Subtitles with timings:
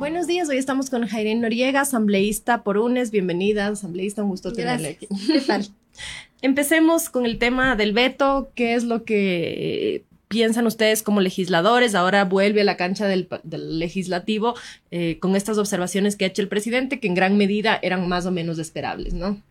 [0.00, 3.10] Buenos días, hoy estamos con Jairén Noriega, asambleísta por UNES.
[3.10, 5.06] Bienvenida, asambleísta, un gusto tenerle aquí.
[5.30, 5.68] ¿Qué tal?
[6.40, 8.50] Empecemos con el tema del veto.
[8.54, 11.94] ¿Qué es lo que piensan ustedes como legisladores?
[11.94, 14.54] Ahora vuelve a la cancha del, legislativo
[14.90, 18.24] eh, con estas observaciones que ha hecho el presidente, que en gran medida eran más
[18.24, 19.42] o menos esperables, ¿no?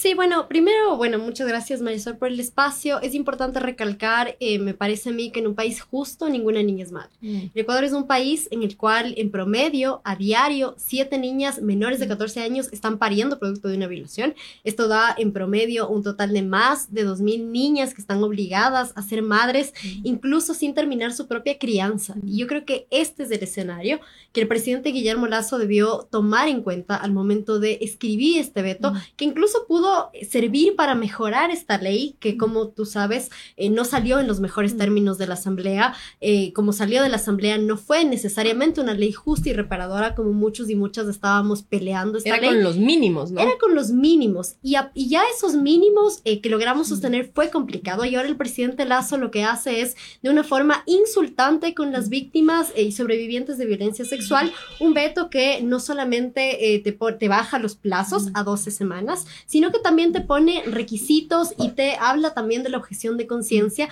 [0.00, 3.02] Sí, bueno, primero, bueno, muchas gracias Marisol por el espacio.
[3.02, 6.84] Es importante recalcar, eh, me parece a mí, que en un país justo ninguna niña
[6.84, 7.10] es madre.
[7.20, 7.50] Mm.
[7.52, 12.00] El Ecuador es un país en el cual, en promedio, a diario, siete niñas menores
[12.00, 12.42] de 14 mm.
[12.42, 14.34] años están pariendo producto de una violación.
[14.64, 19.02] Esto da, en promedio, un total de más de 2.000 niñas que están obligadas a
[19.02, 20.00] ser madres, mm.
[20.04, 22.14] incluso sin terminar su propia crianza.
[22.26, 24.00] Y yo creo que este es el escenario
[24.32, 28.94] que el presidente Guillermo Lazo debió tomar en cuenta al momento de escribir este veto,
[29.16, 29.89] que incluso pudo
[30.28, 34.76] servir para mejorar esta ley que, como tú sabes, eh, no salió en los mejores
[34.76, 35.94] términos de la Asamblea.
[36.20, 40.32] Eh, como salió de la Asamblea, no fue necesariamente una ley justa y reparadora como
[40.32, 42.18] muchos y muchas estábamos peleando.
[42.18, 43.40] Esta Era con los mínimos, ¿no?
[43.40, 44.56] Era con los mínimos.
[44.62, 48.04] Y, y ya esos mínimos eh, que logramos sostener fue complicado.
[48.04, 52.08] Y ahora el presidente Lazo lo que hace es, de una forma insultante con las
[52.08, 57.76] víctimas y sobrevivientes de violencia sexual, un veto que no solamente te, te baja los
[57.76, 62.70] plazos a 12 semanas, sino que también te pone requisitos y te habla también de
[62.70, 63.88] la objeción de conciencia,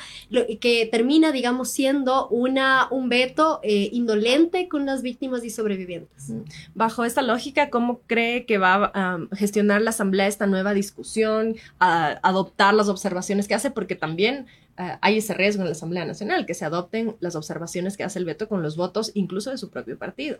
[0.60, 6.32] que termina, digamos, siendo una, un veto eh, indolente con las víctimas y sobrevivientes.
[6.74, 12.18] Bajo esta lógica, ¿cómo cree que va a gestionar la Asamblea esta nueva discusión, a
[12.22, 13.70] adoptar las observaciones que hace?
[13.70, 14.46] Porque también
[14.78, 18.24] hay ese riesgo en la Asamblea Nacional, que se adopten las observaciones que hace el
[18.24, 20.38] veto con los votos incluso de su propio partido.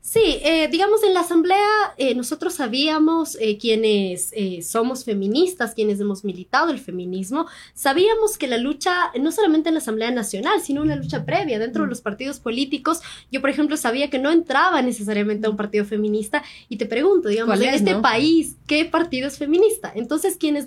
[0.00, 6.70] Sí, eh, digamos, en la Asamblea eh, nosotros sabíamos, quienes somos feministas, quienes hemos militado
[6.70, 11.24] el feminismo, sabíamos que la lucha, no solamente en la Asamblea Nacional, sino una lucha
[11.24, 13.00] previa dentro de los partidos políticos.
[13.30, 17.28] Yo, por ejemplo, sabía que no entraba necesariamente a un partido feminista y te pregunto,
[17.28, 19.92] digamos, en este país, ¿qué partido es feminista?
[19.94, 20.66] Entonces, quienes,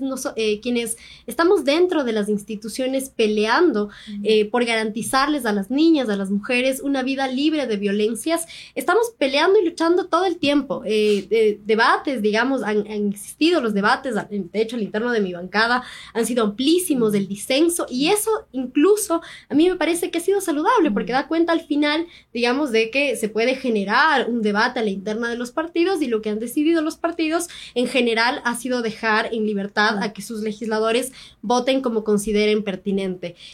[0.62, 3.90] quienes estamos dentro de las instituciones peleando
[4.24, 8.46] eh, por garantizarles a las niñas, a las mujeres, una vida libre de violencias.
[8.76, 10.84] Estamos peleando y luchando todo el tiempo.
[10.86, 15.84] Eh, debates, digamos, han, existido los debates, de hecho, al interno de mi bancada
[16.14, 20.42] han sido amplísimos del disenso y eso incluso a mí me parece que ha sido
[20.42, 24.84] saludable porque da cuenta al final, digamos, de que se puede generar un debate a
[24.84, 28.56] la interna de los partidos y lo que han decidido los partidos en general ha
[28.56, 32.99] sido dejar en libertad a que sus legisladores voten como consideren pertinente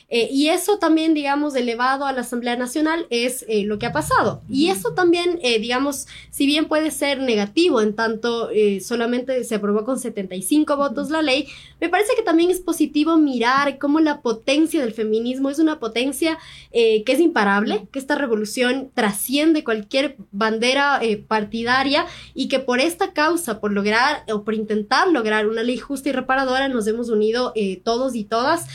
[0.10, 3.92] eh, y eso también, digamos, elevado a la Asamblea Nacional es eh, lo que ha
[3.92, 4.42] pasado.
[4.50, 8.50] Y eso también, eh, digamos, si bien puede ser negativo en tanto
[8.82, 11.48] solamente se aprobó con 75 votos la ley,
[11.80, 16.38] me parece que también es positivo mirar cómo la potencia del feminismo es una potencia
[16.72, 23.60] que es imparable, que esta revolución trasciende cualquier bandera partidaria y que por esta causa,
[23.60, 27.54] por lograr o por intentar lograr una ley justa y reparadora, nos hemos unido
[27.84, 28.68] todos y todas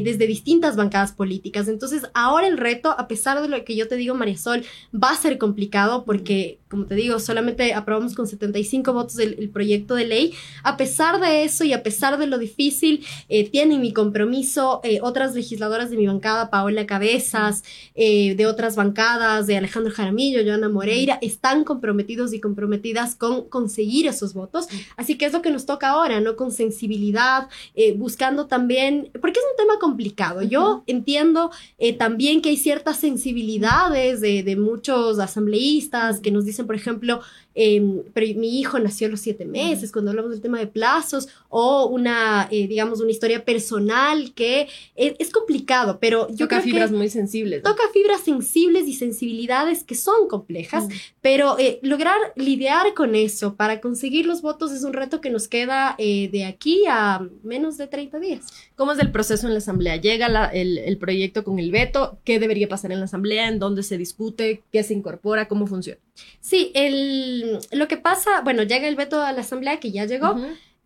[0.00, 1.68] desde distintas bancadas políticas.
[1.68, 4.64] Entonces, ahora el reto, a pesar de lo que yo te digo, María Sol,
[4.94, 9.94] va a ser complicado porque, como te digo, solamente aprobamos con 75 votos el, proyecto
[9.94, 10.34] de ley.
[10.62, 15.00] A pesar de eso y a pesar de lo difícil, eh, tienen mi compromiso eh,
[15.02, 17.64] otras legisladoras de mi bancada, Paola Cabezas,
[17.94, 24.06] eh, de otras bancadas, de Alejandro Jaramillo, Joana Moreira, están comprometidos y comprometidas con conseguir
[24.06, 24.66] esos votos.
[24.96, 26.36] Así que es lo que nos toca ahora, ¿no?
[26.36, 27.48] Con sensibilidad,
[27.96, 30.08] buscando también, porque es un tema complicado
[30.48, 36.57] yo entiendo eh, también que hay ciertas sensibilidades de, de, muchos asambleístas que nos dicen,
[36.64, 37.20] por ejemplo,
[37.60, 41.26] Em, pero mi hijo nació a los siete meses, cuando hablamos del tema de plazos,
[41.48, 47.08] o una, eh, digamos, una historia personal que es, complicado, pero yo toca fibras muy
[47.08, 47.64] sensibles.
[47.64, 50.86] Toca fibras sensibles y sensibilidades que son complejas,
[51.20, 55.48] pero eh, lograr lidiar con eso para conseguir los votos es un reto que nos
[55.48, 58.46] queda eh, de aquí a menos de 30 días.
[58.76, 59.96] ¿Cómo es el proceso en la Asamblea?
[59.96, 63.48] Llega el, el proyecto con el veto, ¿qué debería pasar en la Asamblea?
[63.48, 64.62] ¿En dónde se discute?
[64.70, 65.48] ¿Qué se incorpora?
[65.48, 65.98] ¿Cómo funciona?
[66.40, 70.36] Sí, el, lo que pasa, bueno, llega el veto a la Asamblea, que ya llegó,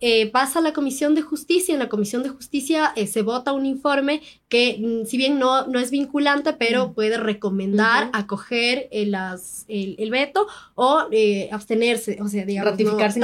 [0.04, 1.72] eh, pasa a la Comisión de Justicia.
[1.72, 5.69] En la Comisión de Justicia eh, se vota un informe que, mm, si bien no,
[5.69, 12.26] no es vinculante, pero puede recomendar acoger el, las, el, veto o eh, abstenerse, o
[12.26, 13.20] sea, digamos, ratificarse,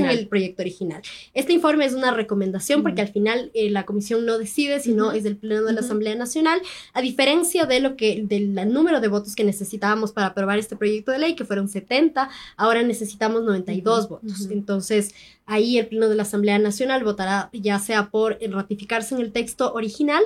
[0.00, 1.00] en, el proyecto original.
[1.32, 5.38] Este informe es una recomendación porque al final la Comisión no decide, sino es del
[5.38, 6.60] Pleno de la Asamblea Nacional,
[6.92, 11.10] a diferencia de lo que, del número de votos que necesitábamos para aprobar este proyecto
[11.10, 14.48] de ley, que fueron 70, ahora necesitamos 92 votos.
[14.50, 15.14] Entonces,
[15.46, 19.72] ahí el Pleno de la Asamblea Nacional votará ya sea por ratificarse en el texto
[19.72, 20.22] original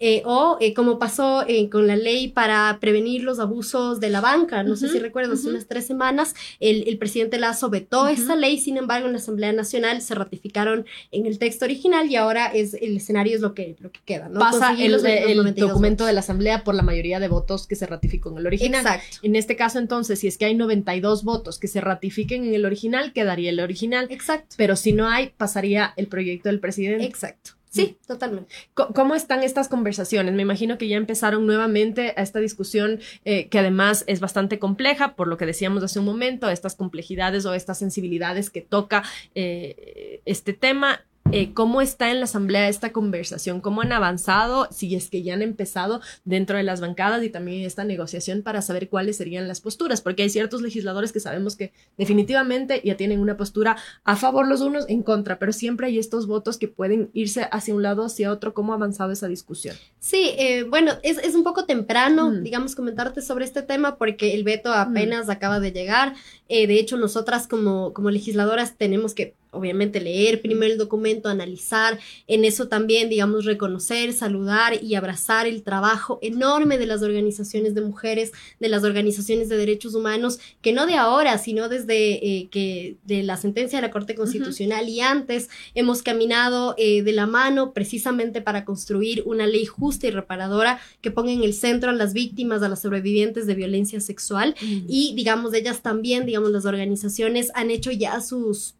[0.00, 4.20] eh, o eh, como pasó eh, con la ley para prevenir los abusos de la
[4.20, 8.36] banca, no sé si recuerdas, hace unas tres semanas el, el presidente Lazo vetó esa
[8.36, 12.46] ley, sin embargo en la Asamblea Nacional se ratificaron en el texto original y ahora
[12.46, 14.28] es el escenario es lo que, lo que queda.
[14.28, 14.38] ¿no?
[14.38, 18.30] Pasa el, el documento de la Asamblea por la mayoría de votos que se ratificó
[18.30, 18.80] en el original.
[18.80, 19.18] Exacto.
[19.22, 22.64] En este caso entonces, si es que hay 92 votos que se ratifiquen en el
[22.64, 24.06] original, quedaría el original.
[24.10, 24.54] Exacto.
[24.56, 27.04] Pero si no hay, pasaría el proyecto del presidente.
[27.04, 27.57] Exacto.
[27.70, 28.54] Sí, totalmente.
[28.74, 30.34] ¿Cómo están estas conversaciones?
[30.34, 35.14] Me imagino que ya empezaron nuevamente a esta discusión eh, que además es bastante compleja,
[35.14, 39.02] por lo que decíamos hace un momento, estas complejidades o estas sensibilidades que toca
[39.34, 41.04] eh, este tema.
[41.30, 45.34] Eh, cómo está en la asamblea esta conversación, cómo han avanzado, si es que ya
[45.34, 49.60] han empezado dentro de las bancadas y también esta negociación para saber cuáles serían las
[49.60, 54.48] posturas, porque hay ciertos legisladores que sabemos que definitivamente ya tienen una postura a favor
[54.48, 58.04] los unos, en contra, pero siempre hay estos votos que pueden irse hacia un lado,
[58.06, 58.54] hacia otro.
[58.54, 59.76] ¿Cómo ha avanzado esa discusión?
[59.98, 62.42] Sí, eh, bueno, es, es, un poco temprano, mm.
[62.42, 65.30] digamos, comentarte sobre este tema porque el veto apenas mm.
[65.30, 66.14] acaba de llegar.
[66.48, 71.98] Eh, de hecho, nosotras como, como legisladoras tenemos que obviamente leer primero el documento, analizar,
[72.26, 77.80] en eso también, digamos, reconocer, saludar y abrazar el trabajo enorme de las organizaciones de
[77.80, 82.96] mujeres, de las organizaciones de derechos humanos, que no de ahora, sino desde eh, que
[83.04, 87.72] de la sentencia de la Corte Constitucional y antes hemos caminado eh, de la mano
[87.72, 92.12] precisamente para construir una ley justa y reparadora que ponga en el centro a las
[92.12, 94.86] víctimas, a las sobrevivientes de violencia sexual mm.
[94.88, 98.74] y, digamos, ellas también, digamos, las organizaciones han hecho ya sus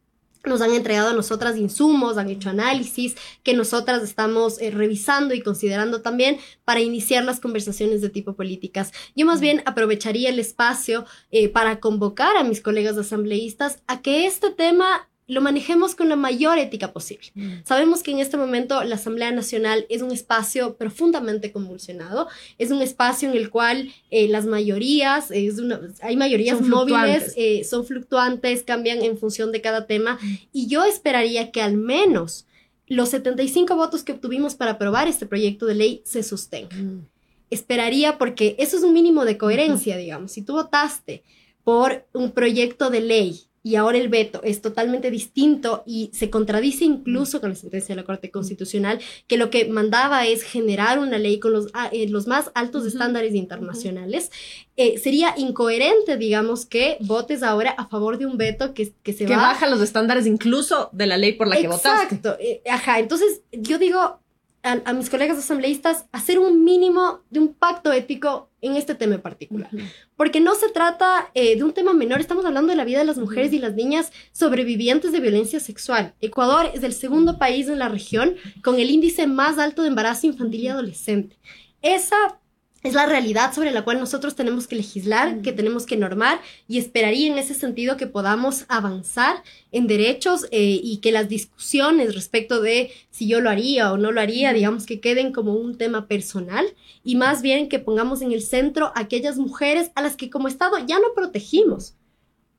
[0.44, 5.42] nos han entregado a nosotras insumos, han hecho análisis que nosotras estamos eh, revisando y
[5.42, 8.92] considerando también para iniciar las conversaciones de tipo políticas.
[9.14, 14.26] Yo más bien aprovecharía el espacio eh, para convocar a mis colegas asambleístas a que
[14.26, 17.28] este tema lo manejemos con la mayor ética posible.
[17.34, 17.58] Mm.
[17.64, 22.80] Sabemos que en este momento la Asamblea Nacional es un espacio profundamente convulsionado, es un
[22.80, 28.62] espacio en el cual eh, las mayorías, es una, hay mayorías móviles, eh, son fluctuantes,
[28.62, 30.38] cambian en función de cada tema, mm.
[30.54, 32.46] y yo esperaría que al menos
[32.86, 36.96] los 75 votos que obtuvimos para aprobar este proyecto de ley se sostengan.
[36.96, 37.06] Mm.
[37.50, 40.32] Esperaría porque eso es un mínimo de coherencia, digamos.
[40.32, 41.22] Si tú votaste
[41.64, 46.84] por un proyecto de ley y ahora el veto es totalmente distinto y se contradice
[46.84, 51.18] incluso con la sentencia de la Corte Constitucional, que lo que mandaba es generar una
[51.18, 54.30] ley con los, ah, eh, los más altos estándares internacionales.
[54.76, 59.26] Eh, sería incoherente, digamos, que votes ahora a favor de un veto que, que se
[59.26, 62.14] que baja los estándares incluso de la ley por la que votaste.
[62.14, 62.36] Exacto.
[62.40, 63.00] Eh, ajá.
[63.00, 64.20] Entonces, yo digo,
[64.68, 69.22] a, mis colegas asambleístas hacer un mínimo de un pacto ético en este tema en
[69.22, 69.70] particular.
[70.16, 73.04] Porque no se trata eh, de un tema menor, estamos hablando de la vida de
[73.04, 76.14] las mujeres y las niñas sobrevivientes de violencia sexual.
[76.20, 80.26] Ecuador es el segundo país en la región con el índice más alto de embarazo
[80.26, 81.36] infantil y adolescente.
[81.80, 82.37] Esa
[82.82, 86.78] es la realidad sobre la cual nosotros tenemos que legislar, que tenemos que normar y
[86.78, 89.42] esperaría en ese sentido que podamos avanzar
[89.72, 94.12] en derechos eh, y que las discusiones respecto de si yo lo haría o no
[94.12, 96.66] lo haría, digamos que queden como un tema personal
[97.02, 100.78] y más bien que pongamos en el centro aquellas mujeres a las que como Estado
[100.86, 101.94] ya no protegimos.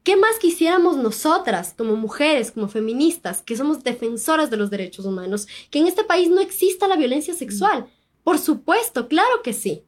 [0.04, 5.48] ¿Qué más quisiéramos nosotras como mujeres, como feministas, que somos defensoras de los derechos humanos,
[5.70, 7.88] que en este país no exista la violencia sexual?
[8.24, 9.84] Por supuesto, claro que sí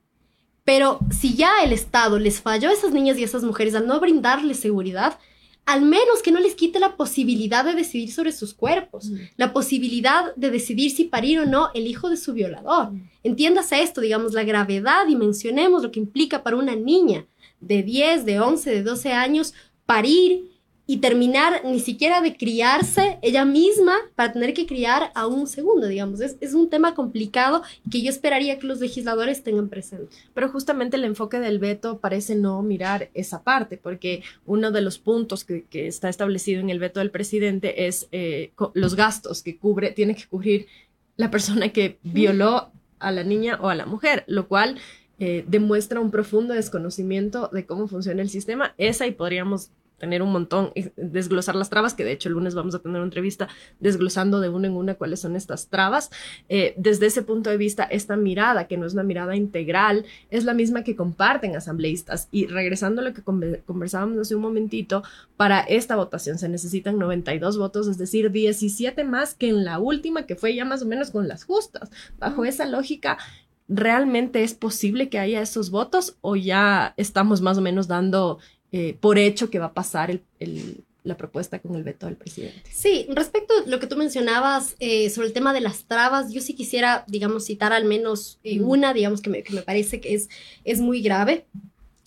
[0.63, 3.88] pero si ya el Estado les falló a esas niñas y a esas mujeres al
[3.88, 5.18] no brindarles seguridad,
[5.66, 9.16] al menos que no les quite la posibilidad de decidir sobre sus cuerpos, mm.
[9.38, 12.92] la posibilidad de decidir si parir o no el hijo de su violador.
[12.92, 13.09] Mm.
[13.24, 17.26] Entiéndase esto, digamos, la gravedad y mencionemos lo que implica para una niña
[17.59, 19.54] de 10, de 11, de 12 años
[19.85, 20.51] parir
[20.92, 25.88] y terminar ni siquiera de criarse ella misma para tener que criar a un segundo,
[25.88, 26.19] digamos.
[26.19, 30.14] Es, es, un tema complicado que yo esperaría que los legisladores tengan presente.
[30.33, 35.00] Pero justamente el enfoque del veto parece no mirar esa parte, porque uno de los
[35.00, 39.56] puntos que, que está establecido en el veto del presidente es eh, los gastos que
[39.56, 40.68] cubre, tiene que cubrir
[41.16, 42.69] la persona que violó
[43.00, 44.78] a la niña o a la mujer, lo cual
[45.19, 48.74] eh, demuestra un profundo desconocimiento de cómo funciona el sistema.
[48.78, 49.69] Esa y podríamos
[50.02, 53.06] tener un montón, desglosar las trabas, que de hecho el lunes vamos a tener una
[53.06, 53.48] entrevista
[53.80, 56.10] desglosando de una en una cuáles son estas trabas.
[56.50, 60.44] Eh, desde ese punto de vista, esta mirada, que no es una mirada integral, es
[60.44, 62.30] la misma que comparten asambleístas.
[62.31, 65.04] Y regresando a lo que conversábamos hace un momentito,
[65.38, 70.26] para esta votación se necesitan 92 votos, es decir, 17 más que en la última,
[70.26, 71.92] que fue ya más o menos con las justas.
[72.18, 73.20] Bajo esa lógica,
[73.68, 78.40] ¿realmente es posible que haya esos votos o ya estamos más o menos dando
[78.71, 82.69] eh, por hecho que va a pasar el, la propuesta con el veto del presidente.
[82.71, 86.42] Sí, respecto a lo que tú mencionabas eh, sobre el tema de las trabas, yo
[86.42, 90.13] sí quisiera, digamos, citar al menos eh, una, digamos, que me, que me, parece que
[90.13, 90.30] es,
[90.63, 91.45] es muy grave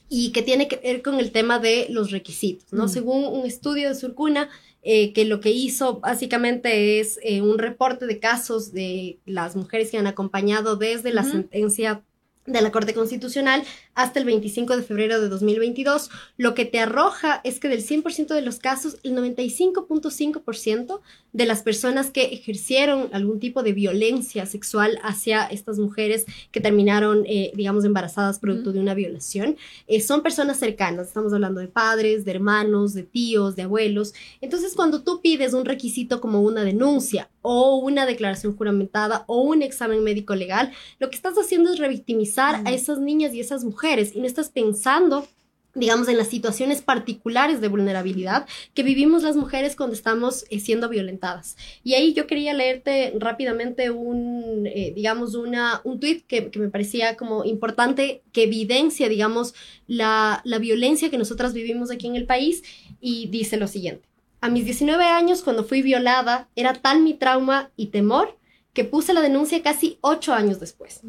[0.09, 2.85] y que tiene que ver con el tema de los requisitos, ¿no?
[2.85, 2.89] Mm.
[2.89, 4.49] Según un estudio de Surcuna,
[4.87, 9.91] eh, que lo que hizo básicamente es eh, un reporte de casos de las mujeres
[9.91, 12.03] que han acompañado desde la sentencia
[12.45, 13.65] de la Corte Constitucional
[13.95, 18.35] hasta el 25 de febrero de 2022, lo que te arroja es que del 100%
[18.35, 21.01] de los casos, el 95.5%
[21.33, 27.25] de las personas que ejercieron algún tipo de violencia sexual hacia estas mujeres que terminaron,
[27.27, 31.09] eh, digamos, embarazadas producto de una violación, eh, son personas cercanas.
[31.09, 34.15] Estamos hablando de padres, de hermanos, de tíos, de abuelos.
[34.41, 39.63] Entonces, cuando tú pides un requisito como una denuncia o una declaración juramentada o un
[39.63, 43.84] examen médico legal, lo que estás haciendo es revictimizar a esas niñas y esas mujeres
[44.15, 45.27] y no estás pensando
[45.75, 50.89] digamos, en las situaciones particulares de vulnerabilidad que vivimos las mujeres cuando estamos eh, siendo
[50.89, 51.57] violentadas.
[51.83, 56.69] Y ahí yo quería leerte rápidamente un, eh, digamos, una, un tweet que, que, me
[56.69, 59.55] parecía como importante, que evidencia, digamos,
[59.87, 62.63] la, la violencia que nosotras vivimos aquí en el país
[63.01, 64.09] y dice lo siguiente.
[64.41, 68.39] A mis 19 años, cuando fui violada, era tal mi trauma y temor
[68.75, 71.01] que puse la denuncia casi 8 años después.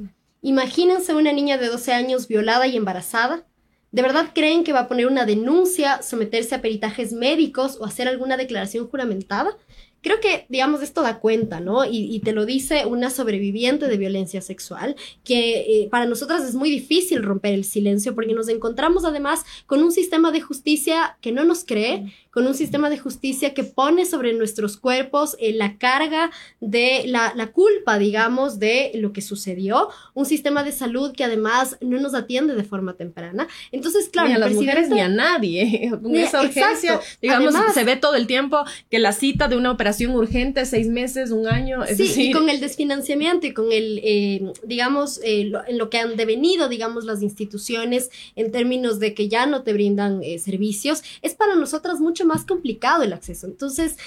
[0.45, 3.47] Imagínense una niña de 12 años violada y embarazada.
[3.91, 8.07] ¿De verdad creen que va a poner una denuncia, someterse a peritajes médicos o hacer
[8.07, 9.57] alguna declaración juramentada?
[10.05, 11.83] Creo que, digamos, esto da cuenta, ¿no?
[11.83, 16.69] Y, te lo dice una sobreviviente de violencia sexual, que eh, para nosotras es muy
[16.69, 21.43] difícil romper el silencio porque nos encontramos además con un sistema de justicia que no
[21.43, 26.29] nos cree, con un sistema de justicia que pone sobre nuestros cuerpos eh, la carga
[26.59, 31.77] de la, la, culpa, digamos, de lo que sucedió, un sistema de salud que además
[31.81, 33.47] no nos atiende de forma temprana.
[33.71, 37.95] Entonces, claro, ni a las mujeres ni a nadie, con esa urgencia, digamos, se ve
[37.95, 41.83] todo el tiempo que la cita de una operación urgente, seis meses, un año.
[41.83, 45.97] Es sí, y con el desfinanciamiento y con el, eh, digamos, eh, en lo que
[45.97, 51.03] han devenido, digamos, las instituciones en términos de que ya no te brindan eh, servicios,
[51.21, 53.47] es para nosotras mucho más complicado el acceso.
[53.47, 53.97] Entonces,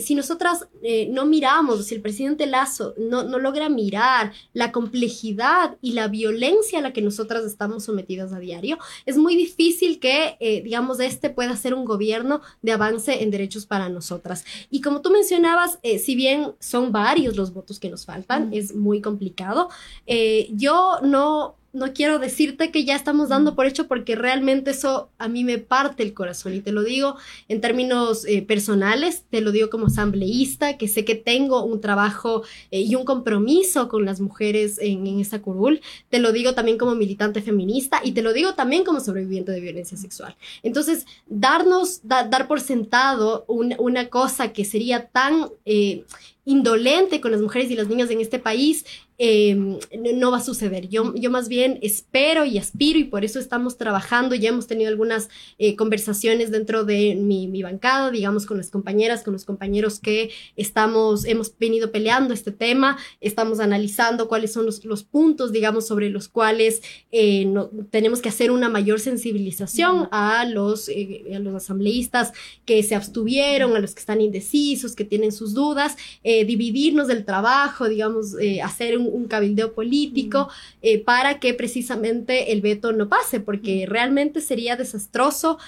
[0.00, 0.66] si nosotras
[1.08, 6.80] no miramos, si el presidente Lazo no, no logra mirar la complejidad y la violencia
[6.80, 11.56] a la que nosotras estamos sometidas a diario, es muy difícil que, digamos, este pueda
[11.56, 14.44] ser un gobierno de avance en derechos para nosotras.
[14.70, 18.74] Y como tú mencionabas, eh, si bien son varios los votos que nos faltan, es
[18.74, 19.70] muy complicado,
[20.06, 25.10] eh, yo no no quiero decirte que ya estamos dando por hecho porque realmente eso
[25.18, 27.16] a mí me parte el corazón y te lo digo
[27.48, 32.44] en términos eh, personales, te lo digo como asambleísta, que sé que tengo un trabajo
[32.70, 36.78] eh, y un compromiso con las mujeres en, en, esa curul, te lo digo también
[36.78, 40.36] como militante feminista y te lo digo también como sobreviviente de violencia sexual.
[40.62, 45.48] Entonces, darnos, dar por sentado una cosa que sería tan...
[45.64, 46.04] Eh,
[46.44, 48.84] indolente con las mujeres y los niños en este país,
[49.18, 49.78] em,
[50.16, 50.88] no, va a suceder.
[50.88, 54.34] Yo, yo más bien espero y aspiro y por eso estamos trabajando.
[54.34, 55.28] Ya hemos tenido algunas
[55.58, 60.30] eh, conversaciones dentro de mi, mi, bancada, digamos, con las compañeras, con los compañeros que
[60.56, 66.10] estamos, hemos venido peleando este tema, estamos analizando cuáles son los, los puntos, digamos, sobre
[66.10, 71.54] los cuales eh, no, tenemos que hacer una mayor sensibilización a los, eh, a los
[71.54, 72.32] asambleístas
[72.64, 75.96] que se abstuvieron, a los que están indecisos, que tienen sus dudas.
[76.24, 80.48] Dividirnos del trabajo, digamos, hacer un, cabildeo político
[80.82, 85.58] eh, para que precisamente el veto no pase, porque realmente sería desastroso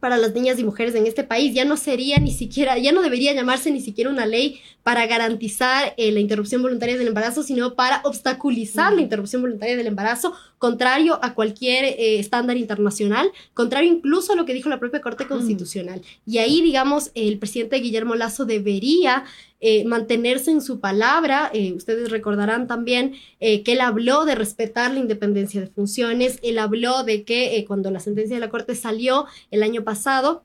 [0.00, 1.54] para las niñas y mujeres en este país.
[1.54, 5.94] Ya no sería ni siquiera, ya no debería llamarse ni siquiera una ley para garantizar
[5.96, 11.34] la interrupción voluntaria del embarazo, sino para obstaculizar la interrupción voluntaria del embarazo, contrario a
[11.34, 16.02] cualquier estándar internacional, contrario incluso a lo que dijo la propia Corte Constitucional.
[16.24, 19.24] Y ahí, digamos, el presidente Guillermo Lazo debería
[19.60, 21.50] eh, mantenerse en su palabra.
[21.52, 26.58] Eh, ustedes recordarán también eh, que él habló de respetar la independencia de funciones, él
[26.58, 30.44] habló de que cuando la sentencia de la Corte salió el año pasado,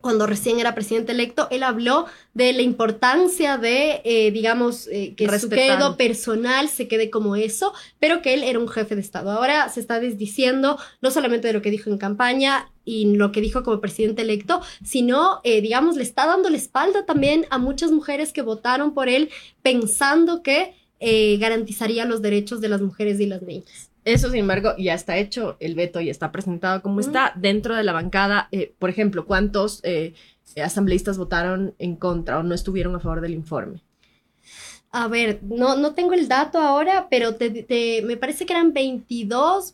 [0.00, 5.96] cuando recién era presidente electo, él habló de la importancia de, digamos, que su quedo
[5.96, 9.30] personal se quede como eso, pero que él era un jefe de Estado.
[9.30, 13.40] Ahora se está desdiciendo no solamente de lo que dijo en campaña, y lo que
[13.40, 17.92] dijo como presidente electo, sino, eh, digamos, le está dando la espalda también a muchas
[17.92, 19.30] mujeres que votaron por él
[19.62, 23.89] pensando que eh, garantizaría los derechos de las mujeres y las niñas.
[24.12, 27.84] Eso, sin embargo, ya está hecho el veto y está presentado como está dentro de
[27.84, 28.48] la bancada.
[28.52, 29.82] Eh, por ejemplo, ¿cuántos
[30.62, 33.82] asambleístas votaron en contra o no estuvieron a favor del informe?
[34.92, 39.72] A ver, no, no tengo el dato ahora, pero te, me parece que eran 22,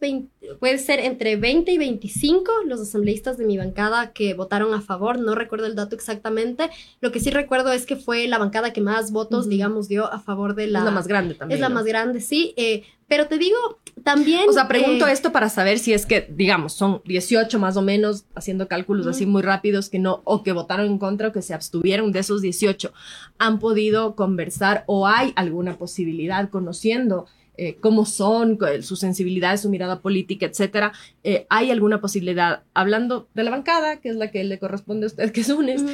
[0.60, 5.18] puede ser entre 20 y 25 los asambleístas de mi bancada que votaron a favor.
[5.18, 6.68] No recuerdo el dato exactamente.
[7.00, 10.20] Lo que sí recuerdo es que fue la bancada que más votos, digamos, dio a
[10.20, 10.80] favor de la...
[10.80, 11.56] Es la más grande también.
[11.56, 12.52] Es la más grande, sí.
[12.58, 13.56] Eh, pero te digo,
[14.02, 14.48] también...
[14.48, 17.82] O sea, pregunto eh, esto para saber si es que, digamos, son 18 más o
[17.82, 21.42] menos, haciendo cálculos así muy rápidos, que no, o que votaron en contra o que
[21.42, 22.92] se abstuvieron de esos 18,
[23.38, 27.26] han podido conversar o hay alguna posibilidad, conociendo
[27.58, 33.44] eh, cómo son, su sensibilidad, su mirada política, etcétera, eh, hay alguna posibilidad, hablando de
[33.44, 35.84] la bancada, que es la que le corresponde a usted, que es UNES,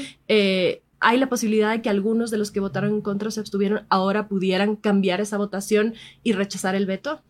[1.02, 4.28] hay la posibilidad de que algunos de los que votaron en contra se abstuvieron ahora
[4.28, 7.22] pudieran cambiar esa votación y rechazar el veto?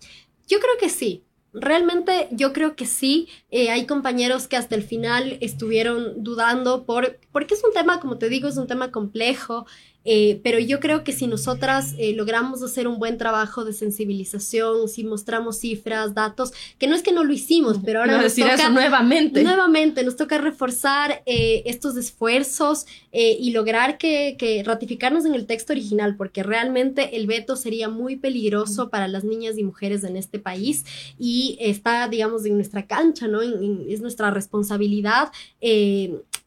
[0.47, 1.25] Yo creo que sí.
[1.55, 3.29] Realmente yo creo que sí.
[3.51, 8.19] Eh, hay compañeros que hasta el final estuvieron dudando por, porque es un tema, como
[8.19, 9.67] te digo, es un tema complejo.
[10.05, 14.89] Eh, pero yo creo que si nosotras eh, logramos hacer un buen trabajo de sensibilización,
[14.89, 18.55] si mostramos cifras, datos, que no es que no lo hicimos, pero ahora nos toca,
[18.55, 19.43] eso nuevamente.
[19.43, 25.75] Nuevamente, nos toca reforzar eh, estos esfuerzos y lograr que, que, ratificarnos en el texto
[25.75, 30.39] original, porque realmente el veto sería muy peligroso para las niñas y mujeres en este
[30.39, 30.85] país
[31.19, 33.43] y está, digamos, en nuestra cancha, ¿no?
[33.43, 35.31] es nuestra responsabilidad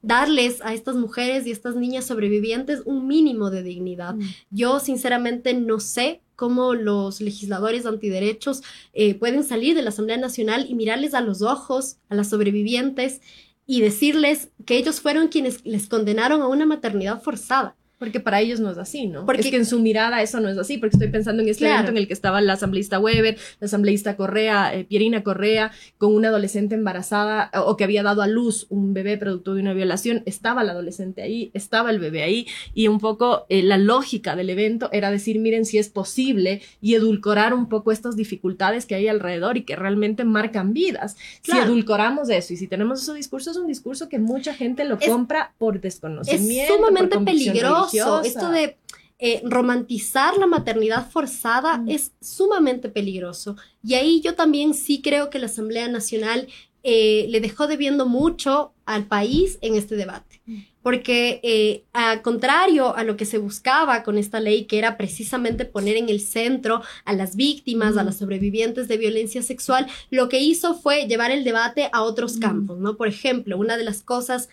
[0.05, 3.07] darles a estas mujeres y estas niñas sobrevivientes un
[3.45, 4.15] mínimo de dignidad.
[4.15, 4.21] Mm.
[4.49, 8.61] Yo sinceramente no sé cómo los legisladores antiderechos
[8.93, 13.21] eh, pueden salir de la Asamblea Nacional y mirarles a los ojos a las sobrevivientes
[13.65, 17.75] y decirles que ellos fueron quienes les condenaron a una maternidad forzada.
[17.97, 19.25] Porque para ellos no es así, ¿no?
[19.25, 21.65] Porque es que en su mirada eso no es así, porque estoy pensando en este
[21.65, 26.13] evento en el que estaba la asambleísta Weber, la asambleísta Correa, eh, Pierina Correa, con
[26.13, 30.23] una adolescente embarazada o que había dado a luz un bebé producto de una violación,
[30.25, 34.49] estaba la adolescente ahí, estaba el bebé ahí, y un poco eh, la lógica del
[34.49, 39.07] evento era decir, miren si es posible y edulcorar un poco estas dificultades que hay
[39.07, 41.15] alrededor y que realmente marcan vidas.
[41.41, 44.99] Si edulcoramos eso y si tenemos ese discurso, es un discurso que mucha gente lo
[44.99, 46.73] compra por desconocimiento.
[46.73, 48.77] Es sumamente peligroso esto de
[49.17, 51.89] eh, romantizar la maternidad forzada mm.
[51.89, 53.55] es sumamente peligroso.
[53.81, 56.47] Y ahí yo también sí creo que la Asamblea Nacional
[56.83, 60.41] eh, le dejó debiendo mucho al país en este debate.
[60.45, 60.57] Mm.
[60.83, 65.65] Porque eh, a contrario a lo que se buscaba con esta ley, que era precisamente
[65.65, 68.05] poner en el centro a las víctimas, a mm.
[68.05, 72.77] las sobrevivientes de violencia sexual, lo que hizo fue llevar el debate a otros campos,
[72.79, 72.97] ¿no?
[72.97, 74.49] Por ejemplo, una de las cosas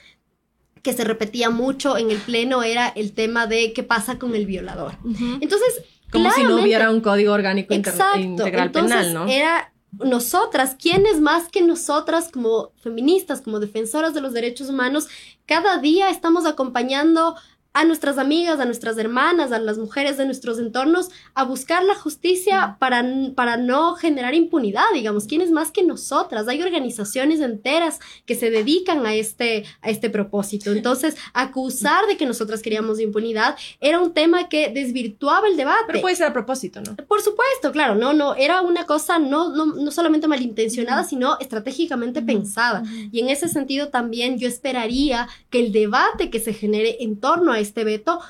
[0.83, 4.47] que se repetía mucho en el pleno era el tema de qué pasa con el
[4.47, 4.95] violador.
[5.41, 9.27] Entonces, como si no hubiera un código orgánico integral penal, ¿no?
[9.27, 15.09] Era nosotras, ¿quiénes más que nosotras como feministas, como defensoras de los derechos humanos,
[15.47, 17.37] cada día estamos acompañando
[17.75, 21.95] a nuestras amigas, a nuestras hermanas, a las mujeres de nuestros entornos, a buscar la
[21.95, 23.05] justicia para,
[23.35, 26.49] para no generar impunidad, digamos, ¿quiénes más que nosotras?
[26.49, 30.73] Hay organizaciones enteras que se dedican a este, a este propósito.
[30.73, 35.85] Entonces, acusar de que nosotras queríamos impunidad era un tema que desvirtuaba el debate.
[35.87, 36.97] Pero puede ser a propósito, ¿no?
[36.97, 42.23] Por supuesto, claro, no, no, era una cosa no, no, no solamente malintencionada, sino estratégicamente
[42.23, 42.83] pensada.
[43.11, 47.53] Y en ese sentido también yo esperaría que el debate que se genere en torno
[47.53, 48.21] a este veto,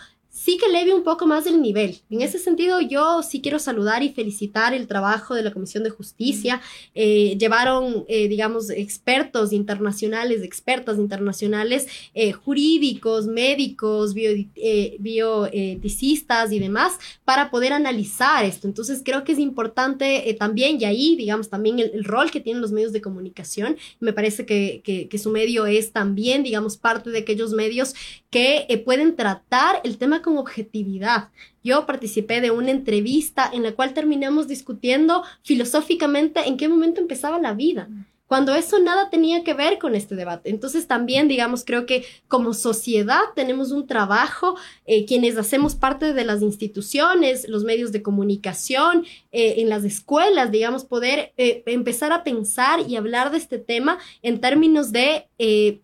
[0.43, 2.01] sí que leve un poco más el nivel.
[2.11, 5.91] En ese sentido, yo sí quiero saludar y felicitar el trabajo de la Comisión de
[5.91, 6.61] Justicia.
[6.95, 17.49] Eh, llevaron, eh, digamos, expertos internacionales, expertas internacionales, eh, jurídicos, médicos, bioeticistas y demás, para
[17.51, 18.67] poder analizar esto.
[18.67, 22.73] Entonces, creo que es importante también, y ahí, digamos, también el, rol que tienen los
[22.73, 23.77] medios de comunicación.
[24.01, 27.95] Me parece que, que su medio es también, digamos, parte de aquellos medios
[28.31, 31.29] que pueden tratar el tema con objetividad.
[31.63, 37.39] Yo participé de una entrevista en la cual terminamos discutiendo filosóficamente en qué momento empezaba
[37.39, 37.89] la vida
[38.33, 40.49] cuando eso nada tenía que ver con este debate.
[40.49, 46.25] Entonces también, digamos, creo que como sociedad tenemos un trabajo, eh, quienes hacemos parte de
[46.25, 52.25] las instituciones, los medios de comunicación, eh, en las escuelas, digamos, poder eh, empezar a
[52.25, 55.27] pensar y hablar de este tema en términos de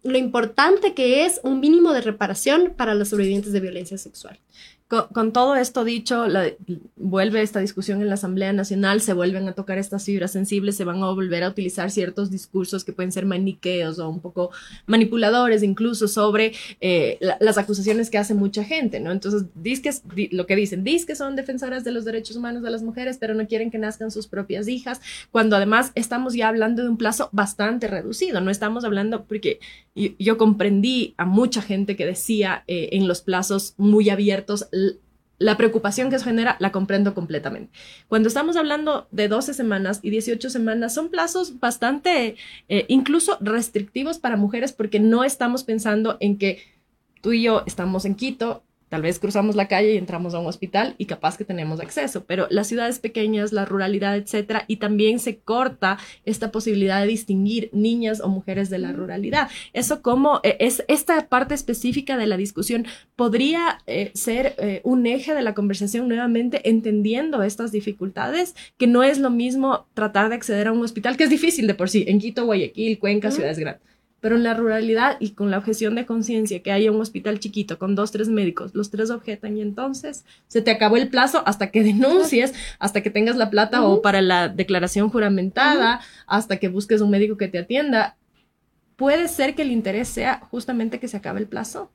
[0.03, 4.39] lo importante que es un mínimo de reparación para los sobrevivientes de violencia sexual.
[4.89, 6.25] Con, todo esto dicho,
[6.97, 10.85] vuelve esta discusión en la Asamblea Nacional, se vuelven a tocar estas fibras sensibles, se
[10.85, 14.51] van a volver a utilizar ciertos discursos que pueden ser maniqueos o un poco
[14.87, 19.13] manipuladores, incluso sobre eh, las acusaciones que hace mucha gente, ¿no?
[19.13, 22.83] Entonces, disques, lo que dicen, dis que son defensoras de los derechos humanos de las
[22.83, 26.89] mujeres, pero no quieren que nazcan sus propias hijas, cuando además estamos ya hablando de
[26.89, 29.61] un plazo bastante reducido, no estamos hablando, porque
[30.19, 34.69] yo, comprendí a mucha gente que decía eh, en los plazos muy abiertos,
[35.39, 37.71] la preocupación que eso genera la comprendo completamente.
[38.09, 42.37] Cuando estamos hablando de 12 semanas y 18 semanas, son plazos bastante
[42.69, 46.63] eh, incluso restrictivos para mujeres porque no estamos pensando en que
[47.23, 50.47] tú y yo estamos en Quito, Tal vez cruzamos la calle y entramos a un
[50.47, 55.19] hospital y capaz que tenemos acceso, pero las ciudades pequeñas, la ruralidad, etcétera, y también
[55.19, 59.49] se corta esta posibilidad de distinguir niñas o mujeres de la ruralidad.
[59.73, 65.07] Eso como eh, es esta parte específica de la discusión podría eh, ser eh, un
[65.07, 70.37] eje de la conversación nuevamente entendiendo estas dificultades, que no es lo mismo tratar de
[70.37, 73.59] acceder a un hospital que es difícil de por sí en Quito, Guayaquil, Cuenca, ciudades
[73.59, 73.88] grandes
[74.21, 77.79] pero en la ruralidad y con la objeción de conciencia que haya un hospital chiquito
[77.79, 81.71] con dos, tres médicos, los tres objetan y entonces se te acabó el plazo hasta
[81.71, 87.01] que denuncies, hasta que tengas la plata o para la declaración juramentada, hasta que busques
[87.01, 88.17] un médico que te atienda.
[88.97, 91.93] ¿Puede ser que el interés sea justamente que se acabe el plazo?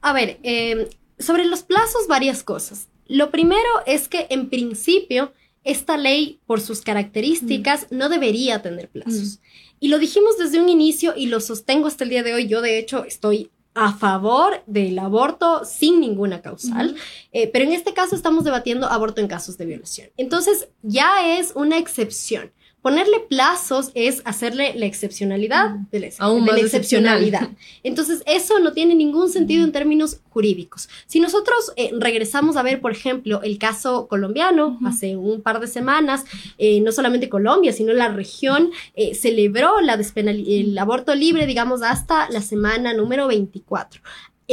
[0.00, 0.86] A ver, em,
[1.18, 2.88] sobre los plazos, varias cosas.
[3.06, 5.32] Lo primero es que en principio
[5.64, 9.40] esta ley, por sus características, no debería tener plazos.
[9.80, 12.46] Y lo dijimos desde un inicio y lo sostengo hasta el día de hoy.
[12.46, 16.94] Yo, de hecho, estoy a favor del aborto sin ninguna causal,
[17.32, 20.10] eh, pero en este caso estamos debatiendo aborto en casos de violación.
[20.16, 22.52] Entonces, ya es una excepción.
[22.82, 26.06] Ponerle plazos es hacerle la excepcionalidad de la,
[26.58, 27.48] excepcionalidad.
[27.84, 30.88] Entonces, eso no tiene ningún sentido en términos jurídicos.
[31.06, 35.68] Si nosotros eh, regresamos a ver, por ejemplo, el caso colombiano, hace un par de
[35.68, 36.24] semanas,
[36.58, 42.28] eh, no solamente Colombia, sino la región eh, celebró la el aborto libre, digamos, hasta
[42.30, 44.02] la semana número 24.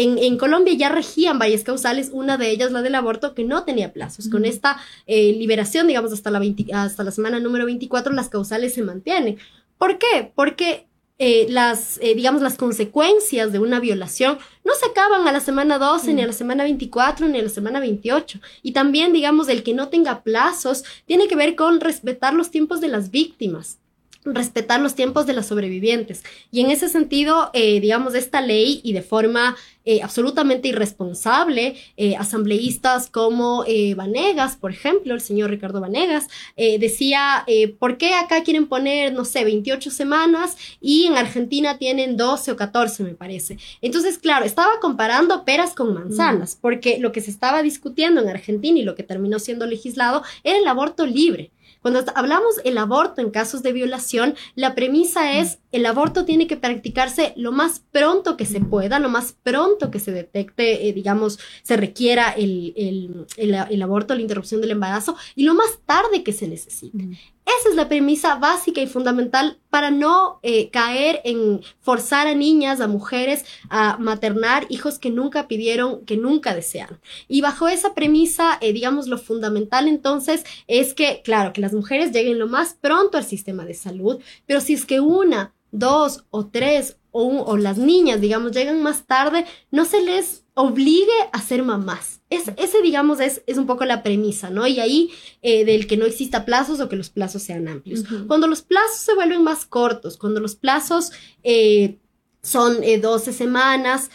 [0.02, 3.92] En, Colombia ya regían varias causales, una de ellas la del aborto que no tenía
[3.92, 4.30] plazos.
[4.30, 6.42] Con esta eh, liberación, digamos, hasta la,
[6.74, 9.38] hasta la semana número 24, las causales se mantienen.
[9.78, 10.32] ¿Por qué?
[10.36, 15.42] Porque eh, las, eh, digamos, las consecuencias de una violación no se acaban a la
[15.42, 18.40] semana 12, ni a la semana 24, ni a la semana 28.
[18.64, 22.80] Y también, digamos, el que no tenga plazos tiene que ver con respetar los tiempos
[22.80, 23.80] de las víctimas
[24.26, 26.24] respetar los tiempos de las sobrevivientes.
[26.52, 29.56] Y en ese sentido, eh, digamos, esta ley y de forma
[29.86, 33.64] eh, absolutamente irresponsable, eh, asambleístas como
[33.96, 36.28] Vanegas, por ejemplo, el señor Ricardo Vanegas,
[36.58, 37.46] decía,
[37.80, 42.56] ¿por qué acá quieren poner, no sé, 28 semanas y en Argentina tienen 12 o
[42.56, 43.58] 14, me parece?
[43.82, 48.80] Entonces, claro, estaba comparando peras con manzanas, porque lo que se estaba discutiendo en Argentina
[48.80, 51.52] y lo que terminó siendo legislado era el aborto libre.
[51.82, 56.58] Cuando hablamos el aborto en casos de violación, la premisa es el aborto tiene que
[56.58, 61.40] practicarse lo más pronto que se pueda, lo más pronto que se detecte, eh, digamos,
[61.64, 66.34] se requiera el, el, el, aborto, la interrupción del embarazo y lo más tarde que
[66.34, 67.18] se necesite.
[67.58, 72.80] Esa es la premisa básica y fundamental para no eh, caer en forzar a niñas,
[72.80, 77.00] a mujeres a maternar hijos que nunca pidieron, que nunca desearon.
[77.28, 82.12] Y bajo esa premisa, eh, digamos, lo fundamental entonces es que, claro, que las mujeres
[82.12, 86.48] lleguen lo más pronto al sistema de salud, pero si es que una, dos o
[86.48, 91.64] tres o, o las niñas, digamos, llegan más tarde, no se les obligue a ser
[91.64, 92.22] mamás.
[92.30, 94.68] Es, ese, digamos, es, es un poco la premisa, ¿no?
[94.68, 95.10] Y ahí
[95.42, 98.04] eh, del que no exista plazos o que los plazos sean amplios.
[98.28, 101.12] Cuando los plazos se vuelven más cortos, cuando los plazos
[101.44, 101.98] eh,
[102.42, 104.12] son 12 eh, semanas,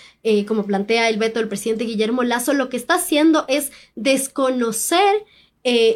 [0.47, 5.25] como plantea el veto del presidente Guillermo Lazo, lo que está haciendo es desconocer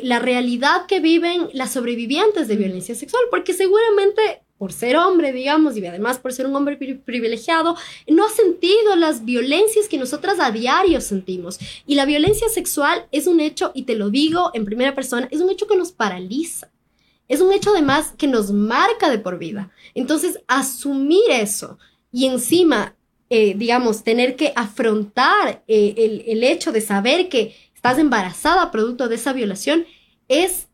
[0.03, 5.77] la realidad que viven las sobrevivientes de violencia sexual, porque seguramente por ser hombre, digamos,
[5.77, 7.77] y además por ser un hombre privilegiado,
[8.09, 11.59] no ha sentido las violencias que nosotras a diario sentimos.
[11.87, 15.41] Y la violencia sexual es un hecho, y te lo digo en primera persona, es
[15.41, 16.71] un hecho que nos paraliza.
[17.29, 19.71] Es un hecho además que nos marca de por vida.
[19.95, 21.79] Entonces, asumir eso
[22.11, 22.97] y encima,
[23.31, 29.09] eh, digamos, tener que afrontar eh, el, el hecho de saber que estás embarazada producto
[29.09, 29.87] de esa violación
[30.27, 30.68] es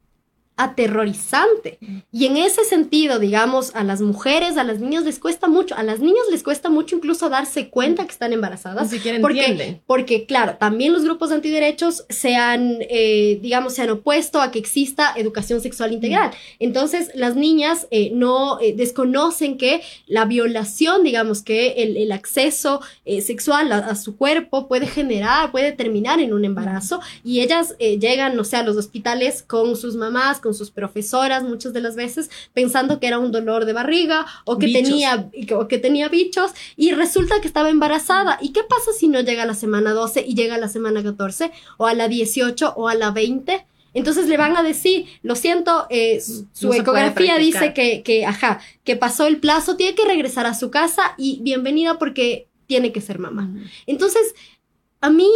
[0.56, 1.78] aterrorizante.
[2.12, 5.82] Y en ese sentido, digamos, a las mujeres, a las niñas les cuesta mucho, a
[5.82, 8.90] las niñas les cuesta mucho incluso darse cuenta que están embarazadas.
[8.90, 13.90] Ni siquiera porque, porque, claro, también los grupos antiderechos se han, eh, digamos, se han
[13.90, 16.30] opuesto a que exista educación sexual integral.
[16.60, 23.72] Entonces, las niñas eh, no eh, desconocen que la violación, digamos, que el, acceso sexual
[23.72, 28.56] a, su cuerpo puede generar, puede terminar en un embarazo y ellas llegan, no sé,
[28.58, 33.06] a los hospitales con sus mamás, con sus profesoras muchas de las veces pensando que
[33.06, 37.46] era un dolor de barriga o que, tenía, o que tenía bichos y resulta que
[37.46, 38.38] estaba embarazada.
[38.42, 41.02] ¿Y qué pasa si no llega a la semana 12 y llega a la semana
[41.02, 43.66] 14 o a la 18 o a la 20?
[43.94, 48.96] Entonces le van a decir, lo siento, eh, su ecografía dice que, que, ajá, que
[48.96, 53.18] pasó el plazo, tiene que regresar a su casa y bienvenida porque tiene que ser
[53.18, 53.50] mamá.
[53.86, 54.34] Entonces,
[55.04, 55.28] a mí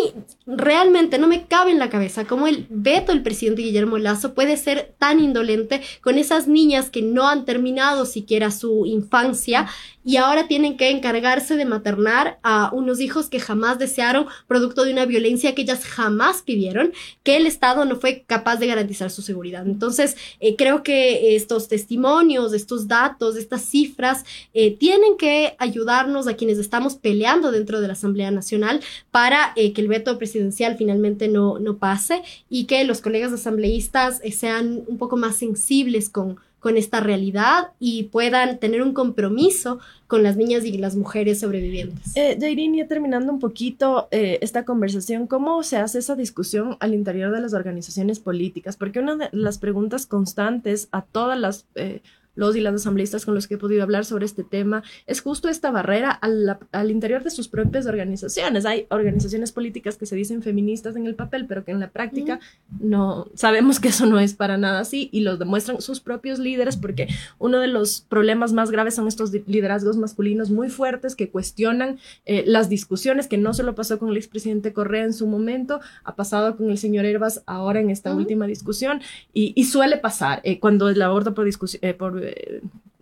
[0.46, 4.56] realmente no me cabe en la cabeza cómo el veto del presidente Guillermo Lazo puede
[4.56, 9.68] ser tan indolente con esas niñas que no han terminado siquiera su infancia
[10.08, 14.92] y ahora tienen que encargarse de maternar a unos hijos que jamás desearon, producto de
[14.92, 16.94] una violencia que ellas jamás pidieron,
[17.24, 19.66] que el Estado no fue capaz de garantizar su seguridad.
[19.66, 26.36] Entonces, eh, creo que estos testimonios, estos datos, estas cifras, eh, tienen que ayudarnos a
[26.36, 31.28] quienes estamos peleando dentro de la Asamblea Nacional para eh, que el veto presidencial finalmente
[31.28, 36.76] no, no pase y que los colegas asambleístas sean un poco más sensibles con con
[36.76, 42.16] esta realidad y puedan tener un compromiso con las niñas y las mujeres sobrevivientes.
[42.16, 47.32] Eh, ya terminando un poquito eh, esta conversación, ¿cómo se hace esa discusión al interior
[47.32, 48.76] de las organizaciones políticas?
[48.76, 51.66] Porque una de las preguntas constantes a todas las...
[51.74, 52.02] Eh,
[52.38, 55.48] los y las asambleístas con los que he podido hablar sobre este tema, es justo
[55.48, 58.64] esta barrera al, interior de sus propias organizaciones.
[58.64, 62.38] Hay organizaciones políticas que se dicen feministas en el papel, pero que en la práctica
[62.78, 66.76] no sabemos que eso no es para nada así y lo demuestran sus propios líderes
[66.76, 67.08] porque
[67.40, 72.44] uno de los problemas más graves son estos liderazgos masculinos muy fuertes que cuestionan eh,
[72.46, 76.56] las discusiones, que no solo pasó con el expresidente Correa en su momento, ha pasado
[76.56, 79.00] con el señor Herbas ahora en esta última discusión
[79.34, 82.27] y, suele pasar eh, cuando el aborto por, discusión, eh, por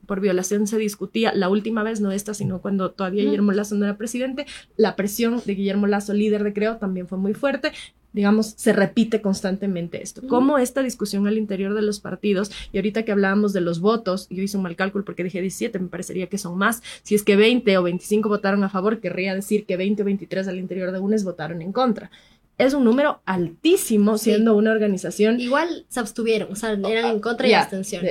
[0.06, 3.84] por violación se discutía la última vez, no esta, sino cuando todavía Guillermo Lazo no
[3.84, 7.72] era presidente, la presión de Guillermo Lazo, líder de Creo, también fue muy fuerte.
[8.12, 10.22] Digamos, se repite constantemente esto.
[10.26, 14.26] Cómo esta discusión al interior de los partidos, y ahorita que hablábamos de los votos,
[14.30, 16.82] yo hice un mal cálculo porque dije 17, me parecería que son más.
[17.02, 20.48] Si es que 20 o 25 votaron a favor, querría decir que 20 o 23
[20.48, 22.10] al interior de UNES votaron en contra
[22.58, 25.40] es un número altísimo siendo una organización.
[25.40, 28.04] Igual se abstuvieron, o sea, eran en contra y abstención.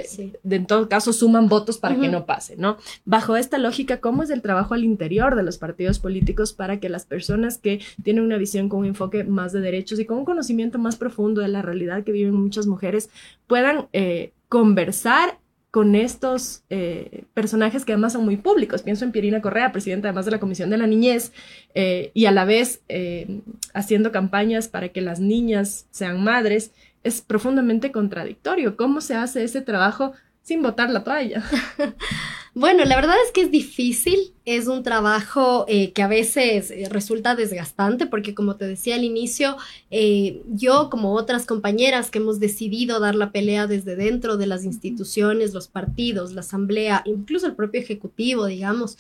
[0.44, 2.78] De, en todo caso, suman votos para que no pase, ¿no?
[3.06, 6.90] Bajo esta lógica, ¿cómo es el trabajo al interior de los partidos políticos para que
[6.90, 10.26] las personas que tienen una visión con un enfoque más de derechos y con un
[10.26, 13.10] conocimiento más profundo de la realidad que viven muchas mujeres
[13.48, 15.40] puedan eh, conversar
[15.76, 18.82] con estos eh, personajes que además son muy públicos.
[18.82, 21.34] Pienso en Pierina Correa, presidenta además de la Comisión de la Niñez,
[21.74, 23.42] eh, y a la vez eh,
[23.74, 26.72] haciendo campañas para que las niñas sean madres.
[27.04, 28.78] Es profundamente contradictorio.
[28.78, 31.44] ¿Cómo se hace ese trabajo sin botar la toalla?
[32.54, 36.88] bueno, la verdad es que es difícil es un trabajo eh, que a veces eh,
[36.90, 39.58] resulta desgastante porque como te decía al inicio,
[39.90, 44.64] eh, yo como otras compañeras que hemos decidido dar la pelea desde dentro de las
[44.64, 48.98] instituciones, los partidos, la asamblea, incluso el propio ejecutivo, digamos,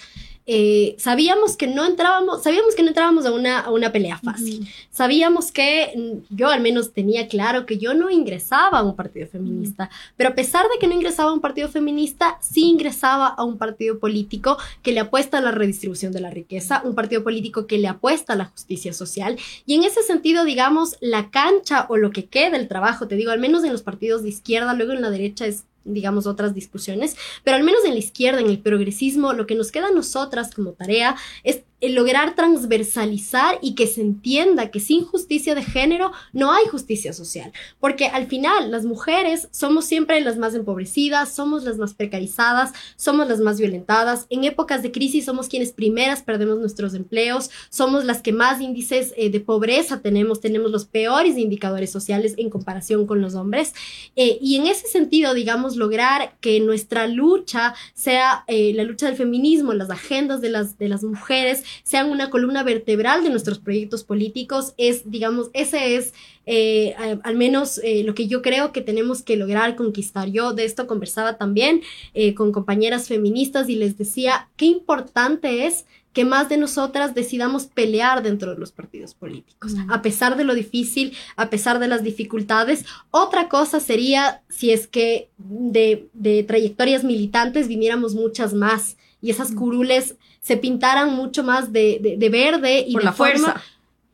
[0.99, 4.67] sabíamos que no entrábamos, sabíamos que no entrábamos a una, a una pelea fácil.
[4.91, 9.27] Sabíamos que mm, yo al menos tenía claro que yo no ingresaba a un partido
[9.27, 13.43] feminista, pero a pesar de que no ingresaba a un partido feminista, sí ingresaba a
[13.43, 17.77] un partido político que le apuesta la redistribución de la riqueza, un partido político que
[17.77, 19.37] le apuesta a la justicia social.
[19.65, 23.31] Y en ese sentido, digamos, la cancha o lo que queda el trabajo, te digo,
[23.31, 27.15] al menos en los partidos de izquierda, luego en la derecha es digamos, otras discusiones,
[27.43, 30.53] pero al menos en la izquierda, en el progresismo, lo que nos queda a nosotras
[30.53, 36.51] como tarea es lograr transversalizar y que se entienda que sin justicia de género no
[36.51, 41.77] hay justicia social, porque al final las mujeres somos siempre las más empobrecidas, somos las
[41.77, 46.93] más precarizadas, somos las más violentadas, en épocas de crisis somos quienes primeras perdemos nuestros
[46.93, 52.33] empleos, somos las que más índices eh, de pobreza tenemos, tenemos los peores indicadores sociales
[52.37, 53.73] en comparación con los hombres,
[54.15, 59.15] eh, y en ese sentido, digamos, lograr que nuestra lucha sea eh, la lucha del
[59.15, 64.03] feminismo, las agendas de las, de las mujeres, sean una columna vertebral de nuestros proyectos
[64.03, 66.13] políticos, es, digamos, ese es
[66.45, 70.29] eh, al menos eh, lo que yo creo que tenemos que lograr conquistar.
[70.29, 71.81] Yo de esto conversaba también
[72.13, 77.65] eh, con compañeras feministas y les decía qué importante es que más de nosotras decidamos
[77.65, 82.03] pelear dentro de los partidos políticos, a pesar de lo difícil, a pesar de las
[82.03, 82.85] dificultades.
[83.11, 89.51] Otra cosa sería si es que de, de trayectorias militantes viniéramos muchas más y esas
[89.51, 93.63] curules se pintaran mucho más de, de, verde y Por de la fuerza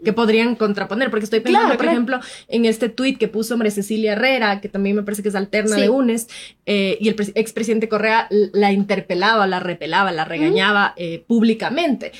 [0.02, 4.13] que podrían contraponer, porque estoy pensando, por ejemplo, en este tuit que puso hombre Cecilia
[4.13, 6.30] Herrera, que también me parece que es alterna de UNES,
[6.65, 12.13] eh, y el expresidente Correa la interpelaba, la repelaba, la regañaba eh, públicamente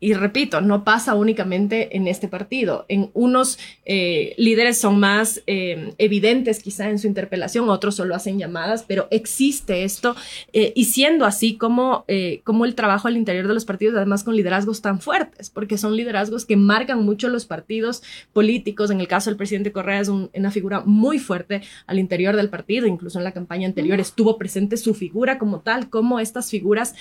[0.00, 2.86] y repito, no pasa únicamente en este partido.
[2.88, 8.38] En unos eh, líderes son más eh, evidentes quizá en su interpelación, otros solo hacen
[8.38, 10.16] llamadas, pero existe esto
[10.54, 12.06] eh, y siendo así como,
[12.44, 15.94] como el trabajo al interior de los partidos, además con liderazgos tan fuertes, porque son
[15.94, 18.90] liderazgos que marcan mucho los partidos políticos.
[18.90, 22.86] En el caso del presidente Correa es una figura muy fuerte al interior del partido,
[22.86, 26.94] incluso en la campaña anterior estuvo presente su figura como tal, como estas figuras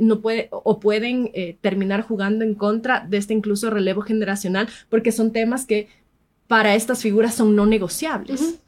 [0.00, 5.32] no puede o pueden terminar jugando en contra de este incluso relevo generacional, porque son
[5.32, 5.88] temas que
[6.46, 8.60] para estas figuras son no negociables.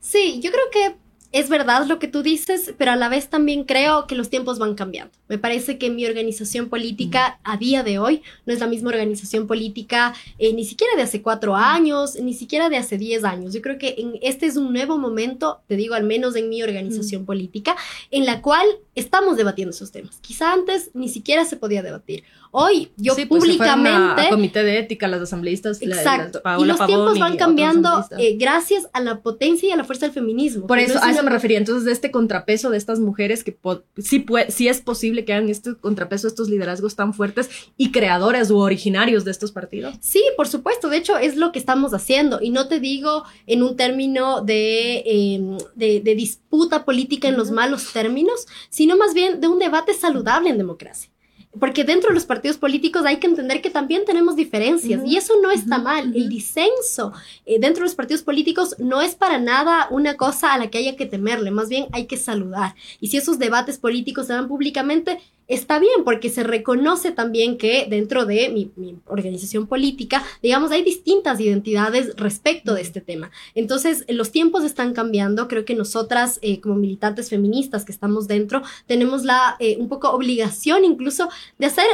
[0.00, 0.96] Sí, yo creo que
[1.32, 4.58] es verdad lo que tú dices, pero a la vez también creo que los tiempos
[4.58, 5.12] van cambiando.
[5.28, 9.46] Me parece que mi organización política a día de hoy no es la misma organización
[9.46, 13.52] política eh, ni siquiera de hace cuatro años, ni siquiera de hace diez años.
[13.52, 16.62] Yo creo que en, este es un nuevo momento, te digo al menos en mi
[16.62, 17.76] organización política,
[18.10, 20.18] en la cual estamos debatiendo esos temas.
[20.20, 22.24] Quizá antes ni siquiera se podía debatir.
[22.50, 24.22] Hoy yo sí, pues públicamente...
[24.22, 25.82] Se comité de ética, las asambleístas.
[25.82, 26.40] Exacto.
[26.58, 30.14] y los tiempos van cambiando eh, gracias a la potencia y a la fuerza del
[30.14, 30.66] feminismo.
[30.66, 31.58] Por eso, a eso me refería.
[31.58, 33.56] Entonces, de este contrapeso de estas mujeres que
[33.98, 38.50] sí, puede, sí es posible que hagan este contrapeso, estos liderazgos tan fuertes y creadores
[38.50, 39.94] u originarios de estos partidos.
[40.00, 40.88] Sí, por supuesto.
[40.88, 42.38] De hecho, es lo que estamos haciendo.
[42.40, 47.92] Y no te digo en un término de, em, de, disputa política en los malos
[47.92, 51.10] términos, sino más bien de un debate saludable en democracia
[51.58, 55.34] porque dentro de los partidos políticos hay que entender que también tenemos diferencias y eso
[55.42, 56.14] no está mal.
[56.14, 57.12] El disenso
[57.44, 60.78] eh, dentro de los partidos políticos no es para nada una cosa a la que
[60.78, 62.74] haya que temerle, más bien hay que saludar.
[63.00, 67.86] Y si esos debates políticos se dan públicamente, está bien, porque se reconoce también que
[67.88, 68.70] dentro de mi,
[69.06, 73.30] organización política, digamos, hay distintas identidades respecto de este tema.
[73.54, 75.48] Entonces, los tiempos están cambiando.
[75.48, 80.10] Creo que nosotras, eh, como militantes feministas que estamos dentro, tenemos la eh, un poco
[80.10, 81.28] obligación incluso
[81.58, 81.86] de hacer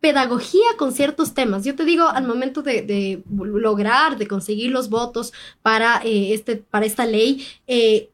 [0.00, 1.64] pedagogía con ciertos temas.
[1.64, 6.86] Yo te digo, al momento de, lograr, de conseguir los votos para, eh, este, para
[6.86, 8.10] esta ley, eh,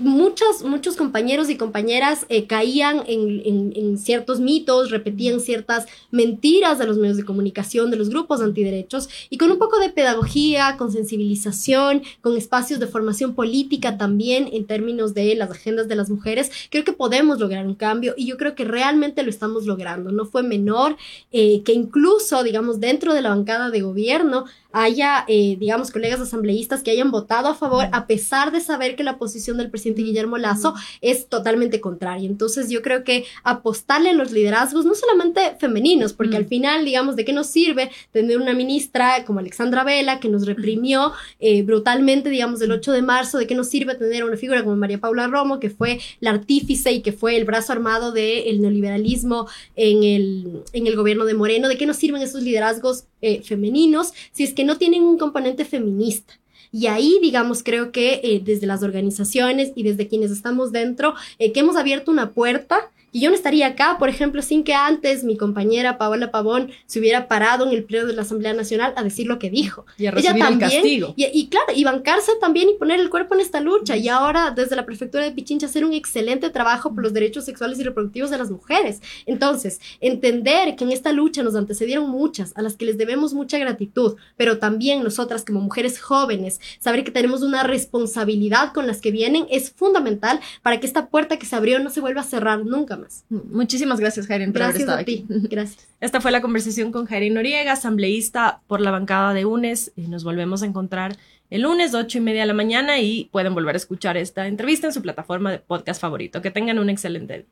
[0.00, 6.98] muchos, muchos compañeros y compañeras eh, caían en, ciertos mitos, repetían ciertas mentiras de los
[6.98, 12.02] medios de comunicación, de los grupos antiderechos, y con un poco de pedagogía, con sensibilización,
[12.20, 16.84] con espacios de formación política también en términos de las agendas de las mujeres, creo
[16.84, 20.12] que podemos lograr un cambio y yo creo que realmente lo estamos logrando.
[20.12, 20.96] No fue menor
[21.32, 26.82] eh, que incluso, digamos, dentro de la bancada de gobierno haya, eh, digamos, colegas asambleístas
[26.82, 30.38] que hayan votado a favor, a pesar de saber que la posición del presidente Guillermo
[30.38, 32.28] Lazo es totalmente contraria.
[32.28, 37.16] Entonces, yo creo que apostarle a los liderazgos, no solamente femeninos, porque al final, digamos,
[37.16, 42.30] ¿de qué nos sirve tener una ministra como Alexandra Vela que nos reprimió eh, brutalmente,
[42.30, 43.38] digamos, el 8 de marzo?
[43.38, 46.92] ¿De qué nos sirve tener una figura como María Paula Romo, que fue la artífice
[46.92, 51.68] y que fue el brazo armado del neoliberalismo en el, en el gobierno de Moreno?
[51.68, 55.64] ¿De qué nos sirven esos liderazgos eh, femeninos si es que no tienen un componente
[55.64, 56.34] feminista.
[56.72, 61.52] Y ahí, digamos, creo que eh, desde las organizaciones y desde quienes estamos dentro, eh,
[61.52, 65.24] que hemos abierto una puerta y yo no estaría acá, por ejemplo, sin que antes
[65.24, 69.02] mi compañera Paola Pavón se hubiera parado en el pleno de la Asamblea Nacional a
[69.02, 69.84] decir lo que dijo.
[69.98, 71.14] Y a recibir Ella también, el castigo.
[71.16, 73.96] Y, claro, y bancarse también y poner el cuerpo en esta lucha.
[73.96, 77.80] Y ahora, desde la prefectura de Pichincha, hacer un excelente trabajo por los derechos sexuales
[77.80, 79.00] y reproductivos de las mujeres.
[79.26, 83.58] Entonces, entender que en esta lucha nos antecedieron muchas, a las que les debemos mucha
[83.58, 89.10] gratitud, pero también nosotras como mujeres jóvenes, saber que tenemos una responsabilidad con las que
[89.10, 92.64] vienen es fundamental para que esta puerta que se abrió no se vuelva a cerrar
[92.64, 95.24] nunca Muchísimas gracias, Jairín, por gracias haber estado a ti.
[95.28, 95.48] aquí.
[95.54, 95.86] Gracias.
[96.00, 99.92] Esta fue la conversación con Jairín Noriega, asambleísta por la bancada de UNES.
[99.96, 101.16] Y nos volvemos a encontrar
[101.50, 104.86] el lunes, ocho y media de la mañana, y pueden volver a escuchar esta entrevista
[104.86, 106.40] en su plataforma de podcast favorito.
[106.42, 107.46] Que tengan un excelente día.